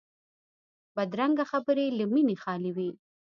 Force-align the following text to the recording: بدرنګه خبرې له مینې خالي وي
بدرنګه 0.95 1.45
خبرې 1.51 1.85
له 1.97 2.05
مینې 2.11 2.35
خالي 2.43 2.71
وي 2.77 2.89